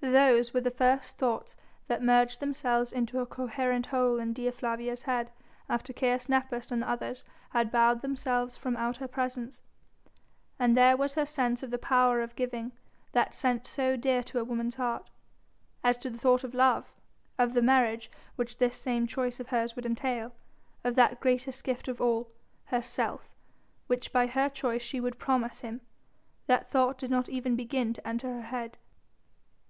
[0.00, 1.54] Those were the first thoughts
[1.88, 5.30] that merged themselves into a coherent whole in Dea Flavia's head
[5.68, 9.60] after Caius Nepos and the others had bowed themselves from out her presence,
[10.58, 12.72] and there was her sense of the power of giving,
[13.12, 15.10] that sense so dear to a woman's heart.
[15.84, 16.90] As to the thought of love
[17.36, 20.32] of the marriage which this same choice of hers would entail
[20.84, 22.30] of that greatest gift of all
[22.66, 23.28] herself
[23.88, 25.82] which by her choice she would promise him
[26.46, 28.78] that thought did not even begin to enter her head.